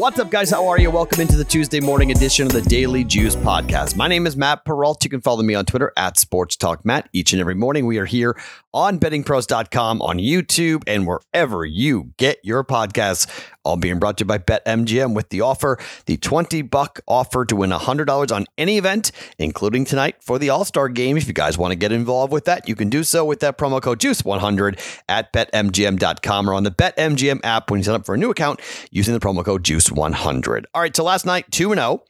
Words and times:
What's 0.00 0.18
up, 0.18 0.30
guys? 0.30 0.48
How 0.48 0.66
are 0.66 0.80
you? 0.80 0.90
Welcome 0.90 1.20
into 1.20 1.36
the 1.36 1.44
Tuesday 1.44 1.78
morning 1.78 2.10
edition 2.10 2.46
of 2.46 2.54
the 2.54 2.62
Daily 2.62 3.04
Juice 3.04 3.36
Podcast. 3.36 3.96
My 3.96 4.08
name 4.08 4.26
is 4.26 4.34
Matt 4.34 4.64
Perrault. 4.64 5.04
You 5.04 5.10
can 5.10 5.20
follow 5.20 5.42
me 5.42 5.54
on 5.54 5.66
Twitter 5.66 5.92
at 5.94 6.18
Sports 6.18 6.56
Talk 6.56 6.86
Matt. 6.86 7.10
Each 7.12 7.34
and 7.34 7.40
every 7.40 7.54
morning, 7.54 7.84
we 7.84 7.98
are 7.98 8.06
here 8.06 8.34
on 8.72 8.98
bettingpros.com, 8.98 10.02
on 10.02 10.18
YouTube, 10.18 10.82
and 10.86 11.06
wherever 11.06 11.64
you 11.64 12.12
get 12.16 12.38
your 12.42 12.64
podcasts. 12.64 13.26
All 13.64 13.76
being 13.76 13.98
brought 13.98 14.16
to 14.18 14.22
you 14.22 14.26
by 14.26 14.38
BetMGM 14.38 15.14
with 15.14 15.28
the 15.28 15.42
offer, 15.42 15.78
the 16.06 16.16
20 16.16 16.62
buck 16.62 17.00
offer 17.06 17.44
to 17.44 17.56
win 17.56 17.70
$100 17.70 18.32
on 18.32 18.46
any 18.56 18.78
event, 18.78 19.12
including 19.38 19.84
tonight 19.84 20.16
for 20.20 20.38
the 20.38 20.48
All 20.50 20.64
Star 20.64 20.88
game. 20.88 21.16
If 21.16 21.26
you 21.26 21.34
guys 21.34 21.58
want 21.58 21.72
to 21.72 21.76
get 21.76 21.92
involved 21.92 22.32
with 22.32 22.46
that, 22.46 22.68
you 22.68 22.74
can 22.74 22.88
do 22.88 23.04
so 23.04 23.24
with 23.24 23.40
that 23.40 23.58
promo 23.58 23.82
code 23.82 23.98
JUICE100 23.98 25.00
at 25.08 25.32
betmgm.com 25.32 26.48
or 26.48 26.54
on 26.54 26.62
the 26.62 26.70
BetMGM 26.70 27.40
app 27.44 27.70
when 27.70 27.80
you 27.80 27.84
sign 27.84 27.96
up 27.96 28.06
for 28.06 28.14
a 28.14 28.18
new 28.18 28.30
account 28.30 28.60
using 28.90 29.14
the 29.14 29.20
promo 29.20 29.44
code 29.44 29.62
JUICE100. 29.62 30.64
All 30.74 30.80
right, 30.80 30.96
so 30.96 31.04
last 31.04 31.26
night, 31.26 31.50
2 31.50 31.74
0. 31.74 32.02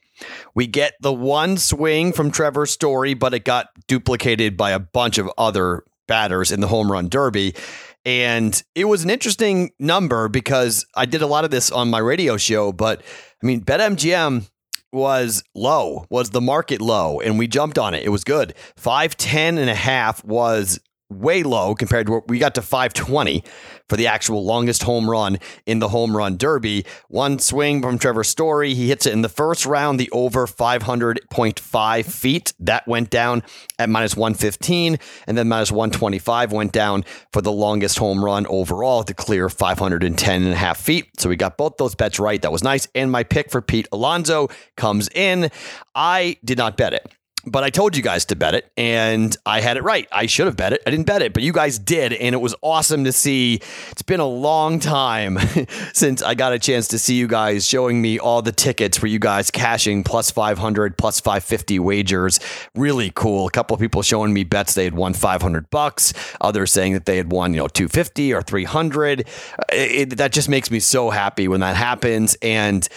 We 0.53 0.67
get 0.67 0.93
the 1.01 1.13
one 1.13 1.57
swing 1.57 2.13
from 2.13 2.31
Trevor 2.31 2.65
Story, 2.65 3.13
but 3.13 3.33
it 3.33 3.43
got 3.43 3.69
duplicated 3.87 4.55
by 4.55 4.71
a 4.71 4.79
bunch 4.79 5.17
of 5.17 5.29
other 5.37 5.83
batters 6.11 6.51
in 6.51 6.59
the 6.59 6.67
home 6.67 6.91
run 6.91 7.07
derby. 7.07 7.55
And 8.03 8.61
it 8.75 8.83
was 8.83 9.05
an 9.05 9.09
interesting 9.09 9.71
number 9.79 10.27
because 10.27 10.85
I 10.93 11.05
did 11.05 11.21
a 11.21 11.25
lot 11.25 11.45
of 11.45 11.51
this 11.51 11.71
on 11.71 11.89
my 11.89 11.99
radio 11.99 12.35
show, 12.35 12.73
but 12.73 13.01
I 13.41 13.45
mean, 13.45 13.61
BetMGM 13.61 14.49
was 14.91 15.41
low, 15.55 16.05
was 16.09 16.31
the 16.31 16.41
market 16.41 16.81
low, 16.81 17.21
and 17.21 17.39
we 17.39 17.47
jumped 17.47 17.77
on 17.77 17.93
it. 17.93 18.03
It 18.03 18.09
was 18.09 18.25
good. 18.25 18.53
510 18.75 19.57
and 19.57 19.69
a 19.69 19.75
half 19.75 20.21
was 20.25 20.81
way 21.11 21.43
low 21.43 21.75
compared 21.75 22.07
to 22.07 22.13
what 22.13 22.27
we 22.27 22.39
got 22.39 22.55
to 22.55 22.61
520 22.61 23.43
for 23.91 23.97
the 23.97 24.07
actual 24.07 24.45
longest 24.45 24.83
home 24.83 25.09
run 25.09 25.37
in 25.65 25.79
the 25.79 25.89
home 25.89 26.15
run 26.15 26.37
derby. 26.37 26.85
One 27.09 27.39
swing 27.39 27.81
from 27.81 27.99
Trevor 27.99 28.23
Story. 28.23 28.73
He 28.73 28.87
hits 28.87 29.05
it 29.05 29.13
in 29.13 29.21
the 29.21 29.29
first 29.29 29.65
round, 29.65 29.99
the 29.99 30.09
over 30.11 30.47
500.5 30.47 32.05
feet. 32.05 32.53
That 32.59 32.87
went 32.87 33.09
down 33.09 33.43
at 33.77 33.89
minus 33.89 34.15
115. 34.15 34.97
And 35.27 35.37
then 35.37 35.49
minus 35.49 35.71
125 35.71 36.53
went 36.53 36.71
down 36.71 37.03
for 37.33 37.41
the 37.41 37.51
longest 37.51 37.99
home 37.99 38.23
run 38.23 38.47
overall 38.47 39.03
to 39.03 39.13
clear 39.13 39.49
510 39.49 40.43
and 40.43 40.53
a 40.53 40.55
half 40.55 40.79
feet. 40.79 41.19
So 41.19 41.27
we 41.27 41.35
got 41.35 41.57
both 41.57 41.77
those 41.77 41.95
bets 41.95 42.17
right. 42.17 42.41
That 42.41 42.51
was 42.51 42.63
nice. 42.63 42.87
And 42.95 43.11
my 43.11 43.23
pick 43.23 43.51
for 43.51 43.61
Pete 43.61 43.89
Alonso 43.91 44.47
comes 44.77 45.09
in. 45.09 45.51
I 45.93 46.37
did 46.45 46.57
not 46.57 46.77
bet 46.77 46.93
it 46.93 47.11
but 47.45 47.63
I 47.63 47.69
told 47.69 47.95
you 47.95 48.03
guys 48.03 48.25
to 48.25 48.35
bet 48.35 48.53
it, 48.53 48.71
and 48.77 49.35
I 49.45 49.61
had 49.61 49.77
it 49.77 49.83
right. 49.83 50.07
I 50.11 50.25
should 50.25 50.45
have 50.45 50.57
bet 50.57 50.73
it. 50.73 50.81
I 50.85 50.91
didn't 50.91 51.07
bet 51.07 51.21
it, 51.21 51.33
but 51.33 51.43
you 51.43 51.53
guys 51.53 51.79
did, 51.79 52.13
and 52.13 52.35
it 52.35 52.39
was 52.39 52.55
awesome 52.61 53.03
to 53.05 53.11
see. 53.11 53.61
It's 53.89 54.01
been 54.01 54.19
a 54.19 54.27
long 54.27 54.79
time 54.79 55.39
since 55.93 56.21
I 56.21 56.35
got 56.35 56.53
a 56.53 56.59
chance 56.59 56.87
to 56.89 56.99
see 56.99 57.15
you 57.15 57.27
guys 57.27 57.67
showing 57.67 58.01
me 58.01 58.19
all 58.19 58.41
the 58.41 58.51
tickets 58.51 58.97
for 58.97 59.07
you 59.07 59.19
guys 59.19 59.49
cashing 59.49 60.03
plus 60.03 60.29
500, 60.31 60.97
plus 60.97 61.19
550 61.19 61.79
wagers. 61.79 62.39
Really 62.75 63.11
cool. 63.15 63.47
A 63.47 63.51
couple 63.51 63.73
of 63.73 63.79
people 63.79 64.01
showing 64.01 64.33
me 64.33 64.43
bets 64.43 64.73
they 64.73 64.83
had 64.83 64.95
won 64.95 65.13
500 65.13 65.69
bucks, 65.69 66.13
others 66.39 66.71
saying 66.71 66.93
that 66.93 67.05
they 67.05 67.17
had 67.17 67.31
won, 67.31 67.53
you 67.53 67.61
know, 67.61 67.67
250 67.67 68.33
or 68.33 68.41
300. 68.41 69.27
It, 69.71 70.17
that 70.17 70.31
just 70.31 70.49
makes 70.49 70.69
me 70.69 70.79
so 70.79 71.09
happy 71.09 71.47
when 71.47 71.61
that 71.61 71.75
happens. 71.75 72.37
And 72.41 72.87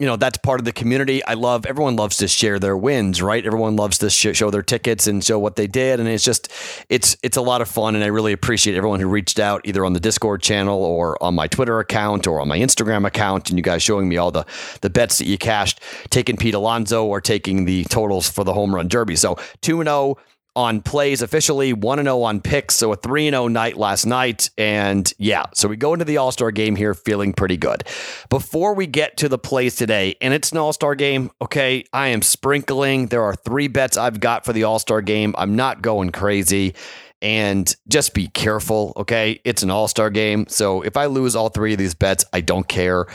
you 0.00 0.06
know 0.06 0.16
that's 0.16 0.38
part 0.38 0.60
of 0.60 0.64
the 0.64 0.72
community. 0.72 1.24
I 1.24 1.34
love 1.34 1.66
everyone 1.66 1.94
loves 1.94 2.16
to 2.16 2.28
share 2.28 2.58
their 2.58 2.76
wins 2.76 3.22
right? 3.22 3.44
Everyone 3.44 3.76
loves 3.76 3.98
to 3.98 4.10
sh- 4.10 4.36
show 4.36 4.50
their 4.50 4.62
tickets 4.62 5.06
and 5.06 5.22
show 5.22 5.38
what 5.38 5.56
they 5.56 5.66
did. 5.66 6.00
And 6.00 6.08
it's 6.08 6.24
just 6.24 6.52
it's 6.88 7.16
it's 7.22 7.36
a 7.36 7.42
lot 7.42 7.60
of 7.60 7.68
fun. 7.68 7.94
And 7.94 8.02
i 8.02 8.08
really 8.08 8.32
appreciate 8.32 8.76
everyone 8.76 9.00
who 9.00 9.08
reached 9.08 9.38
out 9.38 9.60
either 9.64 9.84
on 9.84 9.92
the 9.92 10.00
discord 10.00 10.42
channel 10.42 10.82
or 10.82 11.22
on 11.22 11.34
my 11.34 11.46
twitter 11.46 11.78
account 11.78 12.26
or 12.26 12.40
on 12.40 12.48
my 12.48 12.58
instagram 12.58 13.06
account 13.06 13.50
and 13.50 13.58
you 13.58 13.62
guys 13.62 13.82
showing 13.82 14.08
me 14.08 14.16
all 14.16 14.30
the 14.30 14.44
the 14.80 14.90
bets 14.90 15.18
that 15.18 15.26
you 15.26 15.38
cashed 15.38 15.80
taking 16.10 16.36
pete 16.36 16.54
alonso 16.54 17.04
or 17.04 17.20
taking 17.20 17.64
the 17.64 17.84
totals 17.84 18.28
for 18.28 18.44
the 18.44 18.52
home 18.52 18.74
run 18.74 18.88
derby. 18.88 19.16
So 19.16 19.36
2-0 19.62 20.16
on 20.56 20.80
plays 20.80 21.22
officially, 21.22 21.72
1 21.72 22.02
0 22.02 22.22
on 22.22 22.40
picks. 22.40 22.76
So 22.76 22.92
a 22.92 22.96
3 22.96 23.30
0 23.30 23.48
night 23.48 23.76
last 23.76 24.06
night. 24.06 24.50
And 24.56 25.12
yeah, 25.18 25.44
so 25.54 25.68
we 25.68 25.76
go 25.76 25.92
into 25.92 26.04
the 26.04 26.16
All 26.16 26.32
Star 26.32 26.50
game 26.50 26.76
here 26.76 26.94
feeling 26.94 27.32
pretty 27.32 27.56
good. 27.56 27.84
Before 28.28 28.74
we 28.74 28.86
get 28.86 29.16
to 29.18 29.28
the 29.28 29.38
plays 29.38 29.76
today, 29.76 30.16
and 30.20 30.34
it's 30.34 30.52
an 30.52 30.58
All 30.58 30.72
Star 30.72 30.94
game, 30.94 31.30
okay, 31.42 31.84
I 31.92 32.08
am 32.08 32.22
sprinkling. 32.22 33.08
There 33.08 33.22
are 33.22 33.34
three 33.34 33.68
bets 33.68 33.96
I've 33.96 34.20
got 34.20 34.44
for 34.44 34.52
the 34.52 34.64
All 34.64 34.78
Star 34.78 35.00
game. 35.02 35.34
I'm 35.38 35.56
not 35.56 35.82
going 35.82 36.10
crazy. 36.10 36.74
And 37.22 37.74
just 37.88 38.12
be 38.12 38.28
careful, 38.28 38.92
okay? 38.98 39.40
It's 39.44 39.62
an 39.62 39.70
all 39.70 39.88
star 39.88 40.10
game. 40.10 40.44
So 40.46 40.82
if 40.82 40.98
I 40.98 41.06
lose 41.06 41.34
all 41.34 41.48
three 41.48 41.72
of 41.72 41.78
these 41.78 41.94
bets, 41.94 42.22
I 42.34 42.42
don't 42.42 42.68
care. 42.68 43.06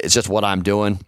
It's 0.00 0.14
just 0.14 0.30
what 0.30 0.42
I'm 0.42 0.62
doing. 0.62 1.00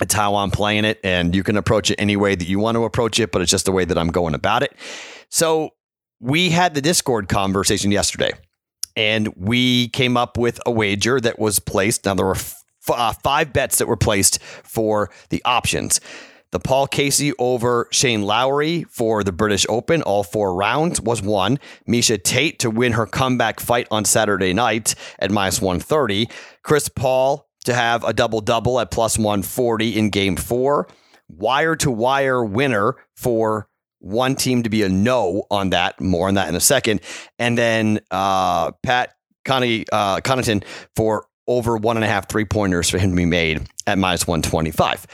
It's 0.00 0.14
how 0.14 0.36
I'm 0.36 0.50
playing 0.50 0.84
it, 0.84 1.00
and 1.04 1.34
you 1.34 1.42
can 1.42 1.56
approach 1.56 1.90
it 1.90 1.96
any 1.98 2.16
way 2.16 2.34
that 2.34 2.48
you 2.48 2.58
want 2.58 2.76
to 2.76 2.84
approach 2.84 3.20
it, 3.20 3.32
but 3.32 3.42
it's 3.42 3.50
just 3.50 3.64
the 3.64 3.72
way 3.72 3.84
that 3.84 3.98
I'm 3.98 4.08
going 4.08 4.34
about 4.34 4.62
it. 4.62 4.74
So 5.28 5.70
we 6.20 6.50
had 6.50 6.74
the 6.74 6.80
Discord 6.80 7.28
conversation 7.28 7.90
yesterday, 7.92 8.32
and 8.96 9.28
we 9.36 9.88
came 9.88 10.16
up 10.16 10.36
with 10.36 10.60
a 10.66 10.70
wager 10.70 11.20
that 11.20 11.38
was 11.38 11.58
placed. 11.58 12.04
Now 12.04 12.14
there 12.14 12.26
were 12.26 12.34
f- 12.34 12.62
uh, 12.88 13.12
five 13.12 13.52
bets 13.52 13.78
that 13.78 13.86
were 13.86 13.96
placed 13.96 14.42
for 14.42 15.10
the 15.28 15.42
options. 15.44 16.00
The 16.52 16.58
Paul 16.58 16.88
Casey 16.88 17.32
over 17.38 17.86
Shane 17.92 18.22
Lowry 18.22 18.84
for 18.90 19.22
the 19.22 19.30
British 19.30 19.64
Open, 19.68 20.02
all 20.02 20.24
four 20.24 20.52
rounds 20.54 21.00
was 21.00 21.22
one. 21.22 21.60
Miesha 21.88 22.20
Tate 22.20 22.58
to 22.58 22.70
win 22.70 22.92
her 22.92 23.06
comeback 23.06 23.60
fight 23.60 23.86
on 23.92 24.04
Saturday 24.04 24.52
night 24.52 24.96
at 25.20 25.30
minus 25.30 25.60
130. 25.60 26.28
Chris 26.64 26.88
Paul 26.88 27.48
to 27.64 27.74
have 27.74 28.04
a 28.04 28.12
double 28.12 28.40
double 28.40 28.80
at 28.80 28.90
plus 28.90 29.18
140 29.18 29.96
in 29.96 30.10
game 30.10 30.36
four. 30.36 30.88
Wire 31.28 31.76
to 31.76 31.90
wire 31.90 32.44
winner 32.44 32.96
for 33.14 33.68
one 34.00 34.34
team 34.34 34.62
to 34.62 34.70
be 34.70 34.82
a 34.82 34.88
no 34.88 35.44
on 35.50 35.70
that. 35.70 36.00
More 36.00 36.28
on 36.28 36.34
that 36.34 36.48
in 36.48 36.54
a 36.54 36.60
second. 36.60 37.00
And 37.38 37.56
then 37.56 38.00
uh, 38.10 38.72
Pat 38.82 39.14
Connie, 39.44 39.84
uh, 39.92 40.20
Connaughton 40.20 40.64
for 40.96 41.26
over 41.46 41.76
one 41.76 41.96
and 41.96 42.04
a 42.04 42.08
half 42.08 42.28
three 42.28 42.44
pointers 42.44 42.88
for 42.88 42.98
him 42.98 43.10
to 43.10 43.16
be 43.16 43.26
made 43.26 43.66
at 43.86 43.98
minus 43.98 44.26
125. 44.26 45.06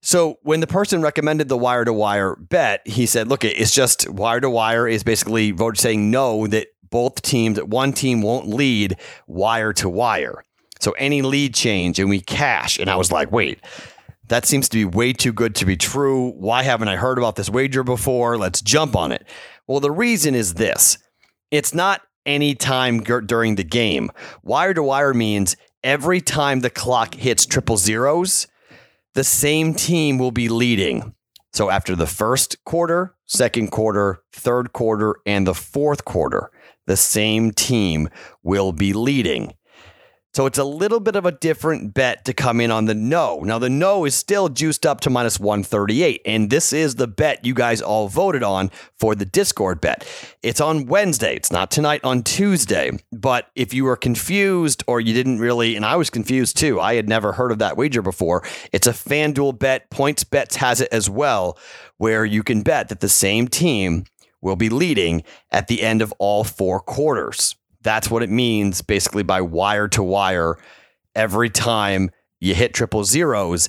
So 0.00 0.38
when 0.42 0.60
the 0.60 0.66
person 0.66 1.02
recommended 1.02 1.48
the 1.48 1.56
wire 1.56 1.84
to 1.84 1.92
wire 1.92 2.36
bet, 2.36 2.86
he 2.86 3.06
said, 3.06 3.28
look, 3.28 3.44
it's 3.44 3.72
just 3.72 4.08
wire 4.08 4.40
to 4.40 4.50
wire 4.50 4.86
is 4.86 5.02
basically 5.02 5.50
vote 5.50 5.76
saying 5.76 6.10
no 6.10 6.46
that 6.46 6.68
both 6.90 7.20
teams, 7.22 7.56
that 7.56 7.68
one 7.68 7.92
team 7.92 8.22
won't 8.22 8.48
lead 8.48 8.96
wire 9.26 9.72
to 9.74 9.88
wire. 9.88 10.44
So 10.80 10.92
any 10.92 11.22
lead 11.22 11.54
change 11.54 11.98
and 11.98 12.08
we 12.08 12.20
cash. 12.20 12.78
And 12.78 12.88
I 12.88 12.96
was 12.96 13.10
like, 13.10 13.32
wait, 13.32 13.60
that 14.28 14.46
seems 14.46 14.68
to 14.68 14.76
be 14.76 14.84
way 14.84 15.12
too 15.12 15.32
good 15.32 15.54
to 15.56 15.66
be 15.66 15.76
true. 15.76 16.30
Why 16.32 16.62
haven't 16.62 16.88
I 16.88 16.96
heard 16.96 17.18
about 17.18 17.36
this 17.36 17.50
wager 17.50 17.82
before? 17.82 18.38
Let's 18.38 18.60
jump 18.60 18.94
on 18.94 19.12
it. 19.12 19.26
Well, 19.66 19.80
the 19.80 19.90
reason 19.90 20.34
is 20.34 20.54
this 20.54 20.98
it's 21.50 21.74
not 21.74 22.02
any 22.26 22.54
time 22.54 23.02
g- 23.04 23.20
during 23.24 23.54
the 23.54 23.64
game. 23.64 24.10
Wire 24.42 24.74
to 24.74 24.82
wire 24.82 25.14
means 25.14 25.56
every 25.82 26.20
time 26.20 26.60
the 26.60 26.70
clock 26.70 27.14
hits 27.14 27.46
triple 27.46 27.76
zeros, 27.76 28.46
the 29.14 29.24
same 29.24 29.74
team 29.74 30.18
will 30.18 30.30
be 30.30 30.48
leading. 30.48 31.14
So 31.52 31.70
after 31.70 31.96
the 31.96 32.06
first 32.06 32.62
quarter, 32.64 33.14
second 33.26 33.70
quarter, 33.70 34.22
third 34.32 34.72
quarter, 34.72 35.16
and 35.24 35.46
the 35.46 35.54
fourth 35.54 36.04
quarter, 36.04 36.50
the 36.86 36.96
same 36.96 37.50
team 37.52 38.08
will 38.42 38.72
be 38.72 38.92
leading. 38.92 39.54
So 40.38 40.46
it's 40.46 40.56
a 40.56 40.62
little 40.62 41.00
bit 41.00 41.16
of 41.16 41.26
a 41.26 41.32
different 41.32 41.94
bet 41.94 42.24
to 42.26 42.32
come 42.32 42.60
in 42.60 42.70
on 42.70 42.84
the 42.84 42.94
no. 42.94 43.40
Now, 43.40 43.58
the 43.58 43.68
no 43.68 44.04
is 44.04 44.14
still 44.14 44.48
juiced 44.48 44.86
up 44.86 45.00
to 45.00 45.10
minus 45.10 45.40
138. 45.40 46.22
And 46.24 46.48
this 46.48 46.72
is 46.72 46.94
the 46.94 47.08
bet 47.08 47.44
you 47.44 47.54
guys 47.54 47.82
all 47.82 48.06
voted 48.06 48.44
on 48.44 48.70
for 49.00 49.16
the 49.16 49.24
Discord 49.24 49.80
bet. 49.80 50.06
It's 50.44 50.60
on 50.60 50.86
Wednesday. 50.86 51.34
It's 51.34 51.50
not 51.50 51.72
tonight 51.72 52.02
on 52.04 52.22
Tuesday. 52.22 52.92
But 53.10 53.48
if 53.56 53.74
you 53.74 53.82
were 53.82 53.96
confused 53.96 54.84
or 54.86 55.00
you 55.00 55.12
didn't 55.12 55.40
really, 55.40 55.74
and 55.74 55.84
I 55.84 55.96
was 55.96 56.08
confused 56.08 56.56
too, 56.56 56.80
I 56.80 56.94
had 56.94 57.08
never 57.08 57.32
heard 57.32 57.50
of 57.50 57.58
that 57.58 57.76
wager 57.76 58.00
before. 58.00 58.44
It's 58.70 58.86
a 58.86 58.92
FanDuel 58.92 59.58
bet. 59.58 59.90
Points 59.90 60.22
Bets 60.22 60.54
has 60.54 60.80
it 60.80 60.88
as 60.92 61.10
well, 61.10 61.58
where 61.96 62.24
you 62.24 62.44
can 62.44 62.62
bet 62.62 62.90
that 62.90 63.00
the 63.00 63.08
same 63.08 63.48
team 63.48 64.04
will 64.40 64.54
be 64.54 64.68
leading 64.68 65.24
at 65.50 65.66
the 65.66 65.82
end 65.82 66.00
of 66.00 66.14
all 66.20 66.44
four 66.44 66.78
quarters. 66.78 67.56
That's 67.82 68.10
what 68.10 68.22
it 68.22 68.30
means 68.30 68.82
basically 68.82 69.22
by 69.22 69.40
wire 69.40 69.88
to 69.88 70.02
wire. 70.02 70.58
Every 71.14 71.50
time 71.50 72.10
you 72.40 72.54
hit 72.54 72.74
triple 72.74 73.04
zeros, 73.04 73.68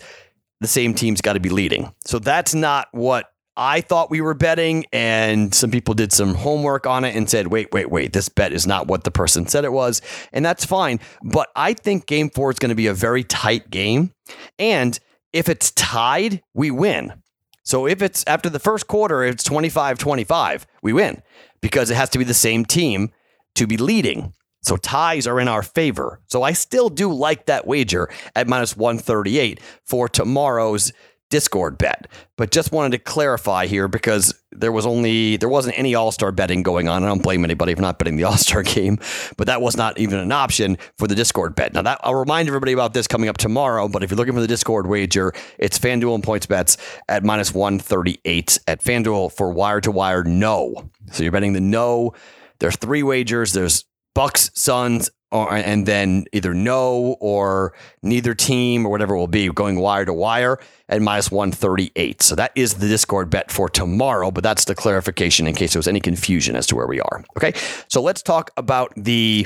the 0.62 0.68
same 0.68 0.94
team's 0.94 1.22
got 1.22 1.34
to 1.34 1.40
be 1.40 1.50
leading. 1.50 1.94
So 2.06 2.20
that's 2.20 2.54
not 2.54 2.88
what 2.92 3.32
I 3.56 3.82
thought 3.82 4.10
we 4.10 4.22
were 4.22 4.34
betting. 4.34 4.86
And 4.94 5.54
some 5.54 5.72
people 5.72 5.94
did 5.94 6.14
some 6.14 6.36
homework 6.36 6.86
on 6.86 7.04
it 7.04 7.16
and 7.16 7.30
said, 7.30 7.48
wait, 7.48 7.72
wait, 7.72 7.92
wait, 7.92 8.14
this 8.14 8.30
bet 8.30 8.54
is 8.54 8.66
not 8.66 8.88
what 8.88 9.04
the 9.04 9.12
person 9.12 9.48
said 9.48 9.66
it 9.66 9.74
was. 9.74 10.02
And 10.32 10.46
that's 10.46 10.66
fine. 10.66 11.00
But 11.24 11.50
I 11.56 11.74
think 11.74 12.06
game 12.06 12.30
four 12.30 12.52
is 12.52 12.60
going 12.60 12.70
to 12.70 12.76
be 12.76 12.88
a 12.88 12.94
very 12.94 13.24
tight 13.24 13.70
game. 13.70 14.14
And 14.58 14.98
if 15.34 15.50
it's 15.50 15.72
tied, 15.72 16.42
we 16.54 16.72
win. 16.72 17.22
So 17.64 17.86
if 17.86 18.02
it's 18.02 18.24
after 18.26 18.50
the 18.50 18.60
first 18.60 18.88
quarter, 18.88 19.24
it's 19.24 19.44
25 19.44 20.00
25, 20.00 20.66
we 20.82 20.94
win 20.94 21.22
because 21.62 21.92
it 21.92 21.96
has 21.96 22.10
to 22.12 22.18
be 22.18 22.24
the 22.24 22.34
same 22.34 22.66
team 22.66 23.12
to 23.56 23.68
be 23.68 23.78
leading. 23.78 24.34
So 24.62 24.76
ties 24.76 25.26
are 25.26 25.40
in 25.40 25.48
our 25.48 25.64
favor. 25.64 26.20
So 26.28 26.44
I 26.44 26.54
still 26.54 26.90
do 26.90 27.14
like 27.14 27.46
that 27.46 27.66
wager 27.66 28.10
at 28.36 28.48
minus 28.48 28.76
138 28.76 29.60
for 29.86 30.10
tomorrow's 30.10 30.92
Discord 31.30 31.78
bet. 31.78 32.08
But 32.38 32.52
just 32.52 32.72
wanted 32.72 32.92
to 32.94 33.00
clarify 33.00 33.68
here 33.68 33.88
because 33.88 34.34
there 34.52 34.72
was 34.72 34.86
only 34.86 35.38
there 35.38 35.48
wasn't 35.48 35.78
any 35.78 35.94
All-Star 35.94 36.32
betting 36.32 36.64
going 36.64 36.88
on. 36.88 37.04
I 37.04 37.08
don't 37.08 37.22
blame 37.22 37.44
anybody 37.44 37.76
for 37.76 37.82
not 37.82 38.00
betting 38.00 38.18
the 38.18 38.24
All-Star 38.26 38.64
game, 38.64 38.98
but 39.38 39.48
that 39.48 39.62
was 39.62 39.78
not 39.78 40.00
even 40.00 40.20
an 40.20 40.32
option 40.32 40.78
for 40.98 41.08
the 41.08 41.16
Discord 41.16 41.56
bet. 41.56 41.74
Now 41.74 41.84
that 41.84 42.00
I'll 42.04 42.16
remind 42.16 42.48
everybody 42.48 42.74
about 42.74 42.94
this 42.94 43.08
coming 43.08 43.30
up 43.30 43.38
tomorrow, 43.38 43.88
but 43.88 44.04
if 44.04 44.10
you're 44.10 44.18
looking 44.18 44.34
for 44.34 44.42
the 44.42 44.48
Discord 44.48 44.88
wager, 44.88 45.34
it's 45.60 45.78
FanDuel 45.78 46.16
and 46.16 46.24
points 46.24 46.48
bets 46.48 46.78
at 47.08 47.24
minus 47.24 47.54
138 47.54 48.60
at 48.68 48.84
FanDuel 48.84 49.32
for 49.32 49.52
wire 49.52 49.82
to 49.82 49.92
wire 49.92 50.24
no. 50.24 50.90
So 51.12 51.24
you're 51.24 51.32
betting 51.32 51.54
the 51.54 51.62
no. 51.62 52.14
There's 52.60 52.76
three 52.76 53.04
wagers. 53.04 53.54
There's 53.54 53.86
Bucks, 54.14 54.52
Suns, 54.54 55.10
or, 55.32 55.54
and 55.54 55.86
then 55.86 56.26
either 56.34 56.54
no 56.54 57.16
or 57.20 57.74
neither 58.02 58.34
team 58.34 58.86
or 58.86 58.90
whatever 58.90 59.16
it 59.16 59.18
will 59.18 59.28
be 59.28 59.48
going 59.50 59.80
wire 59.80 60.06
to 60.06 60.14
wire 60.14 60.60
at 60.88 61.02
minus 61.02 61.32
138. 61.32 62.22
So 62.22 62.36
that 62.36 62.52
is 62.56 62.76
the 62.76 62.88
Discord 62.88 63.30
bet 63.30 63.52
for 63.52 63.70
tomorrow, 63.70 64.32
but 64.32 64.44
that's 64.44 64.66
the 64.66 64.76
clarification 64.76 65.48
in 65.48 65.56
case 65.56 65.74
there 65.74 65.80
was 65.80 65.88
any 65.88 66.00
confusion 66.00 66.56
as 66.56 66.66
to 66.68 66.76
where 66.76 66.88
we 66.88 67.00
are. 67.00 67.24
Okay. 67.38 67.54
So 67.88 68.02
let's 68.02 68.22
talk 68.22 68.52
about 68.58 68.92
the, 68.96 69.46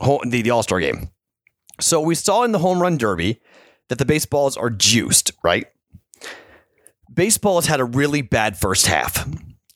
the, 0.00 0.42
the 0.42 0.50
All 0.50 0.62
Star 0.62 0.80
game. 0.80 1.10
So 1.80 2.00
we 2.00 2.14
saw 2.14 2.42
in 2.42 2.52
the 2.52 2.58
home 2.58 2.80
run 2.80 2.96
derby 2.96 3.40
that 3.88 3.98
the 3.98 4.04
baseballs 4.04 4.56
are 4.56 4.70
juiced, 4.70 5.32
right? 5.42 5.66
Baseball 7.12 7.56
has 7.56 7.66
had 7.66 7.80
a 7.80 7.84
really 7.84 8.22
bad 8.22 8.56
first 8.56 8.86
half. 8.86 9.28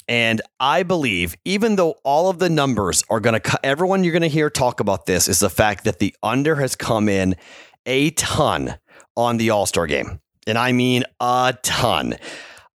And 0.08 0.40
I 0.58 0.84
believe, 0.84 1.36
even 1.44 1.76
though 1.76 1.96
all 2.02 2.30
of 2.30 2.38
the 2.38 2.48
numbers 2.48 3.04
are 3.10 3.20
going 3.20 3.38
to, 3.40 3.66
everyone 3.66 4.04
you're 4.04 4.12
going 4.12 4.22
to 4.22 4.28
hear 4.28 4.48
talk 4.48 4.80
about 4.80 5.04
this 5.04 5.28
is 5.28 5.38
the 5.38 5.50
fact 5.50 5.84
that 5.84 5.98
the 5.98 6.14
under 6.22 6.56
has 6.56 6.74
come 6.74 7.10
in 7.10 7.36
a 7.84 8.10
ton 8.10 8.78
on 9.16 9.36
the 9.36 9.50
All 9.50 9.66
Star 9.66 9.86
game. 9.86 10.20
And 10.46 10.56
I 10.56 10.72
mean 10.72 11.04
a 11.20 11.54
ton. 11.62 12.16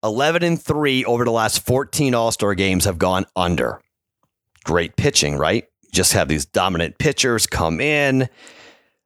11 0.03 0.43
and 0.43 0.61
3 0.61 1.05
over 1.05 1.23
the 1.23 1.31
last 1.31 1.65
14 1.65 2.13
All 2.13 2.31
Star 2.31 2.53
games 2.53 2.85
have 2.85 2.99
gone 2.99 3.25
under. 3.35 3.81
Great 4.63 4.95
pitching, 4.95 5.37
right? 5.37 5.65
Just 5.91 6.13
have 6.13 6.27
these 6.27 6.45
dominant 6.45 6.99
pitchers 6.99 7.47
come 7.47 7.81
in. 7.81 8.29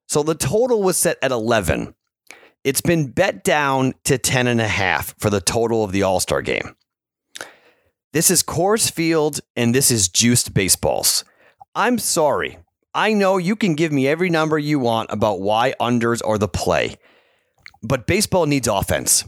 So 0.07 0.23
the 0.23 0.35
total 0.35 0.83
was 0.83 0.97
set 0.97 1.17
at 1.21 1.31
11. 1.31 1.93
It's 2.63 2.81
been 2.81 3.07
bet 3.11 3.43
down 3.45 3.93
to 4.03 4.17
10 4.17 4.47
and 4.47 4.59
a 4.59 4.67
half 4.67 5.15
for 5.17 5.29
the 5.29 5.39
total 5.39 5.85
of 5.85 5.93
the 5.93 6.03
All 6.03 6.19
Star 6.19 6.41
game. 6.41 6.75
This 8.17 8.31
is 8.31 8.41
Coors 8.41 8.91
Field 8.91 9.41
and 9.55 9.75
this 9.75 9.91
is 9.91 10.09
juiced 10.09 10.51
baseballs. 10.55 11.23
I'm 11.75 11.99
sorry. 11.99 12.57
I 12.91 13.13
know 13.13 13.37
you 13.37 13.55
can 13.55 13.75
give 13.75 13.91
me 13.91 14.07
every 14.07 14.31
number 14.31 14.57
you 14.57 14.79
want 14.79 15.11
about 15.11 15.39
why 15.39 15.75
unders 15.79 16.27
are 16.27 16.39
the 16.39 16.47
play, 16.47 16.95
but 17.83 18.07
baseball 18.07 18.47
needs 18.47 18.67
offense. 18.67 19.23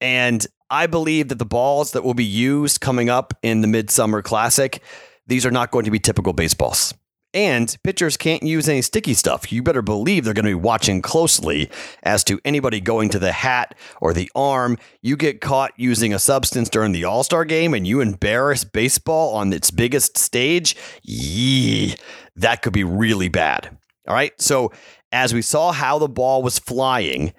And 0.00 0.46
I 0.70 0.86
believe 0.86 1.30
that 1.30 1.40
the 1.40 1.44
balls 1.44 1.90
that 1.90 2.04
will 2.04 2.14
be 2.14 2.24
used 2.24 2.80
coming 2.80 3.10
up 3.10 3.34
in 3.42 3.60
the 3.60 3.66
Midsummer 3.66 4.22
Classic, 4.22 4.80
these 5.26 5.44
are 5.44 5.50
not 5.50 5.72
going 5.72 5.86
to 5.86 5.90
be 5.90 5.98
typical 5.98 6.32
baseballs. 6.32 6.94
And 7.34 7.76
pitchers 7.84 8.16
can't 8.16 8.42
use 8.42 8.68
any 8.68 8.80
sticky 8.80 9.12
stuff. 9.12 9.52
You 9.52 9.62
better 9.62 9.82
believe 9.82 10.24
they're 10.24 10.32
going 10.32 10.46
to 10.46 10.50
be 10.50 10.54
watching 10.54 11.02
closely 11.02 11.70
as 12.02 12.24
to 12.24 12.40
anybody 12.44 12.80
going 12.80 13.10
to 13.10 13.18
the 13.18 13.32
hat 13.32 13.76
or 14.00 14.14
the 14.14 14.30
arm. 14.34 14.78
You 15.02 15.16
get 15.16 15.42
caught 15.42 15.72
using 15.76 16.14
a 16.14 16.18
substance 16.18 16.70
during 16.70 16.92
the 16.92 17.04
All 17.04 17.22
Star 17.22 17.44
game 17.44 17.74
and 17.74 17.86
you 17.86 18.00
embarrass 18.00 18.64
baseball 18.64 19.34
on 19.34 19.52
its 19.52 19.70
biggest 19.70 20.16
stage. 20.16 20.74
Yee, 21.02 21.96
that 22.36 22.62
could 22.62 22.72
be 22.72 22.84
really 22.84 23.28
bad. 23.28 23.76
All 24.06 24.14
right. 24.14 24.32
So, 24.40 24.72
as 25.12 25.34
we 25.34 25.42
saw 25.42 25.72
how 25.72 25.98
the 25.98 26.08
ball 26.08 26.42
was 26.42 26.58
flying, 26.58 27.34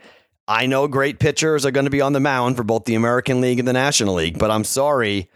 I 0.48 0.66
know 0.66 0.88
great 0.88 1.20
pitchers 1.20 1.66
are 1.66 1.72
going 1.72 1.86
to 1.86 1.92
be 1.92 2.02
on 2.02 2.14
the 2.14 2.20
mound 2.20 2.58
for 2.58 2.64
both 2.64 2.86
the 2.86 2.96
American 2.96 3.42
League 3.42 3.60
and 3.60 3.68
the 3.68 3.74
National 3.74 4.16
League, 4.16 4.40
but 4.40 4.50
I'm 4.50 4.64
sorry 4.64 5.30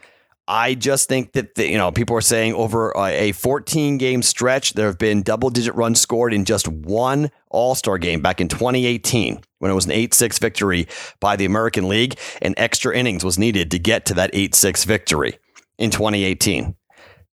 I 0.47 0.75
just 0.75 1.07
think 1.07 1.33
that 1.33 1.55
the, 1.55 1.69
you 1.69 1.77
know 1.77 1.91
people 1.91 2.17
are 2.17 2.21
saying 2.21 2.53
over 2.53 2.91
a 2.97 3.31
14 3.31 3.97
game 3.97 4.21
stretch 4.21 4.73
there 4.73 4.87
have 4.87 4.97
been 4.97 5.21
double 5.21 5.49
digit 5.49 5.73
runs 5.75 6.01
scored 6.01 6.33
in 6.33 6.43
just 6.43 6.67
one 6.67 7.31
All 7.49 7.75
Star 7.75 7.97
game 7.97 8.21
back 8.21 8.41
in 8.41 8.49
2018 8.49 9.41
when 9.59 9.71
it 9.71 9.73
was 9.73 9.85
an 9.85 9.91
8-6 9.91 10.39
victory 10.39 10.87
by 11.21 11.37
the 11.37 11.45
American 11.45 11.87
League 11.87 12.19
and 12.41 12.53
extra 12.57 12.95
innings 12.95 13.23
was 13.23 13.39
needed 13.39 13.71
to 13.71 13.79
get 13.79 14.05
to 14.07 14.13
that 14.15 14.33
8-6 14.33 14.85
victory 14.85 15.37
in 15.77 15.89
2018. 15.89 16.75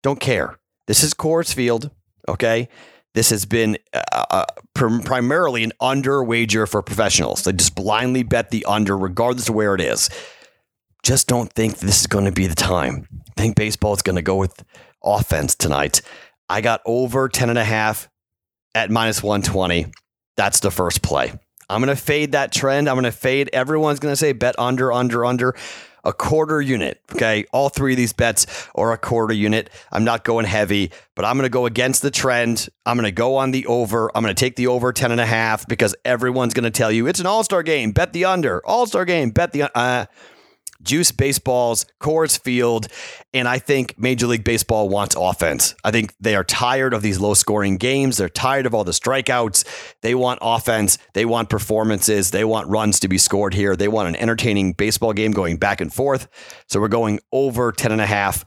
Don't 0.02 0.20
care. 0.20 0.58
This 0.86 1.02
is 1.02 1.12
Coors 1.12 1.52
Field, 1.52 1.90
okay? 2.28 2.68
This 3.14 3.30
has 3.30 3.44
been 3.44 3.76
uh, 3.92 4.24
uh 4.30 4.44
primarily 4.74 5.64
an 5.64 5.72
under 5.80 6.22
wager 6.22 6.64
for 6.64 6.80
professionals. 6.80 7.42
They 7.42 7.52
just 7.52 7.74
blindly 7.74 8.22
bet 8.22 8.50
the 8.50 8.64
under 8.66 8.96
regardless 8.96 9.48
of 9.48 9.56
where 9.56 9.74
it 9.74 9.80
is 9.80 10.08
just 11.02 11.26
don't 11.26 11.52
think 11.52 11.78
this 11.78 12.00
is 12.00 12.06
going 12.06 12.24
to 12.24 12.32
be 12.32 12.46
the 12.46 12.54
time. 12.54 13.08
I 13.36 13.40
think 13.40 13.56
baseball 13.56 13.94
is 13.94 14.02
going 14.02 14.16
to 14.16 14.22
go 14.22 14.36
with 14.36 14.62
offense 15.02 15.54
tonight. 15.54 16.02
I 16.48 16.60
got 16.60 16.82
over 16.84 17.28
10 17.28 17.48
and 17.48 17.58
a 17.58 17.64
half 17.64 18.08
at 18.74 18.90
minus 18.90 19.22
120. 19.22 19.86
That's 20.36 20.60
the 20.60 20.70
first 20.70 21.02
play. 21.02 21.32
I'm 21.68 21.80
going 21.80 21.94
to 21.94 22.02
fade 22.02 22.32
that 22.32 22.52
trend. 22.52 22.88
I'm 22.88 22.96
going 22.96 23.04
to 23.04 23.12
fade. 23.12 23.50
Everyone's 23.52 24.00
going 24.00 24.12
to 24.12 24.16
say 24.16 24.32
bet 24.32 24.58
under, 24.58 24.92
under, 24.92 25.24
under 25.24 25.54
a 26.04 26.12
quarter 26.12 26.60
unit. 26.60 27.00
Okay. 27.12 27.44
All 27.52 27.68
three 27.68 27.92
of 27.92 27.96
these 27.96 28.12
bets 28.12 28.46
are 28.74 28.92
a 28.92 28.98
quarter 28.98 29.34
unit. 29.34 29.70
I'm 29.92 30.04
not 30.04 30.24
going 30.24 30.46
heavy, 30.46 30.90
but 31.14 31.24
I'm 31.24 31.36
going 31.36 31.44
to 31.44 31.50
go 31.50 31.66
against 31.66 32.02
the 32.02 32.10
trend. 32.10 32.68
I'm 32.86 32.96
going 32.96 33.04
to 33.04 33.12
go 33.12 33.36
on 33.36 33.50
the 33.50 33.66
over. 33.66 34.10
I'm 34.14 34.22
going 34.22 34.34
to 34.34 34.38
take 34.40 34.56
the 34.56 34.66
over 34.66 34.92
10 34.92 35.12
and 35.12 35.20
a 35.20 35.26
half 35.26 35.66
because 35.68 35.94
everyone's 36.04 36.54
going 36.54 36.64
to 36.64 36.70
tell 36.70 36.90
you 36.90 37.06
it's 37.06 37.20
an 37.20 37.26
all 37.26 37.44
star 37.44 37.62
game. 37.62 37.92
Bet 37.92 38.12
the 38.12 38.24
under. 38.24 38.64
All 38.66 38.86
star 38.86 39.04
game. 39.04 39.30
Bet 39.30 39.52
the. 39.52 39.70
Uh, 39.76 40.06
Juice 40.82 41.12
Baseball's 41.12 41.86
Coors 42.00 42.40
Field. 42.40 42.88
And 43.32 43.46
I 43.46 43.58
think 43.58 43.98
Major 43.98 44.26
League 44.26 44.44
Baseball 44.44 44.88
wants 44.88 45.16
offense. 45.18 45.74
I 45.84 45.90
think 45.90 46.14
they 46.20 46.34
are 46.34 46.44
tired 46.44 46.94
of 46.94 47.02
these 47.02 47.20
low 47.20 47.34
scoring 47.34 47.76
games. 47.76 48.16
They're 48.16 48.28
tired 48.28 48.66
of 48.66 48.74
all 48.74 48.84
the 48.84 48.92
strikeouts. 48.92 49.64
They 50.02 50.14
want 50.14 50.38
offense. 50.42 50.98
They 51.14 51.24
want 51.24 51.48
performances. 51.48 52.30
They 52.30 52.44
want 52.44 52.68
runs 52.68 53.00
to 53.00 53.08
be 53.08 53.18
scored 53.18 53.54
here. 53.54 53.76
They 53.76 53.88
want 53.88 54.08
an 54.08 54.16
entertaining 54.16 54.72
baseball 54.72 55.12
game 55.12 55.32
going 55.32 55.56
back 55.56 55.80
and 55.80 55.92
forth. 55.92 56.28
So 56.68 56.80
we're 56.80 56.88
going 56.88 57.20
over 57.32 57.72
10 57.72 57.92
and 57.92 58.00
a 58.00 58.06
half 58.06 58.44